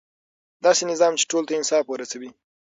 داسې 0.65 0.83
نظام 0.91 1.13
چې 1.19 1.27
ټولو 1.29 1.47
ته 1.49 1.53
انصاف 1.59 1.85
ورسوي. 1.87 2.29